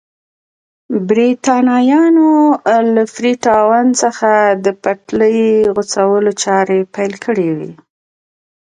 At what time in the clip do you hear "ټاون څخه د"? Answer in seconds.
3.45-4.67